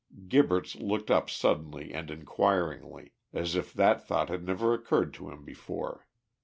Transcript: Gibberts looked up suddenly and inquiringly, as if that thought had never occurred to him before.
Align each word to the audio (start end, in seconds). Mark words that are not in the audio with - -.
Gibberts 0.27 0.73
looked 0.81 1.11
up 1.11 1.29
suddenly 1.29 1.93
and 1.93 2.09
inquiringly, 2.09 3.13
as 3.33 3.55
if 3.55 3.71
that 3.75 4.03
thought 4.07 4.29
had 4.29 4.43
never 4.43 4.73
occurred 4.73 5.13
to 5.13 5.29
him 5.29 5.45
before. 5.45 6.07